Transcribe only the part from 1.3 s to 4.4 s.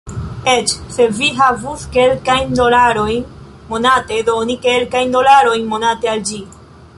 havus kelkajn dolarojn monate,